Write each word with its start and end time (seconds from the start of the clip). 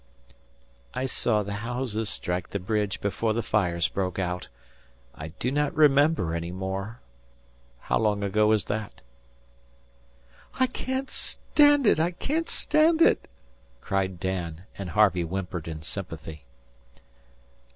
"I 0.95 1.05
saw 1.05 1.43
the 1.43 1.57
houses 1.61 2.09
strike 2.09 2.49
the 2.49 2.57
bridge 2.59 3.01
before 3.01 3.33
the 3.33 3.43
fires 3.43 3.87
broke 3.87 4.17
out. 4.17 4.47
I 5.13 5.27
do 5.37 5.51
not 5.51 5.75
remember 5.75 6.33
any 6.33 6.51
more. 6.51 7.01
How 7.81 7.99
long 7.99 8.23
ago 8.23 8.51
is 8.51 8.65
that?" 8.65 9.01
"I 10.55 10.65
can't 10.65 11.11
stand 11.11 11.85
it! 11.85 11.99
I 11.99 12.09
can't 12.09 12.49
stand 12.49 12.99
it!" 12.99 13.29
cried 13.79 14.19
Dan, 14.19 14.63
and 14.75 14.89
Harvey 14.89 15.21
whimpered 15.21 15.67
in 15.67 15.83
sympathy. 15.83 16.45